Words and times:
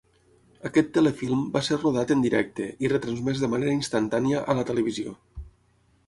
Aquest 0.67 0.87
telefilm 0.93 1.41
va 1.57 1.61
ser 1.67 1.75
rodat 1.81 2.13
en 2.15 2.23
directe 2.23 2.69
i 2.85 2.91
retransmès 2.93 3.43
de 3.43 3.49
manera 3.51 3.75
instantània 3.81 4.41
a 4.55 4.57
la 4.61 4.65
televisió. 4.71 5.13